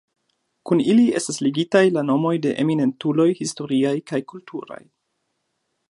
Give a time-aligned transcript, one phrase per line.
[0.69, 4.83] Kun ili estas ligitaj la nomoj de eminentuloj historiaj kaj kulturaj.